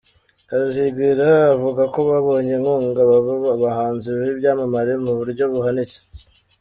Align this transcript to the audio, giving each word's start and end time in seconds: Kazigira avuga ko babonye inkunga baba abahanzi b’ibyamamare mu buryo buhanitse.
Kazigira 0.49 1.29
avuga 1.53 1.81
ko 1.93 1.99
babonye 2.09 2.51
inkunga 2.57 3.01
baba 3.09 3.33
abahanzi 3.55 4.07
b’ibyamamare 4.17 4.93
mu 5.03 5.11
buryo 5.17 5.43
buhanitse. 5.53 5.99